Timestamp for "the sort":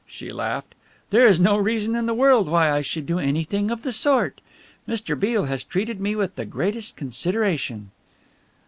3.83-4.41